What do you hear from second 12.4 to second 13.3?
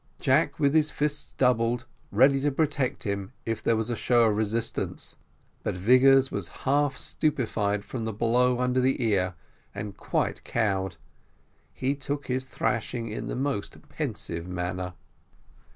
thrashing in